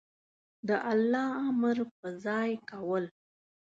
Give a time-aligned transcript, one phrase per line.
[0.67, 3.05] د الله امر په ځای کول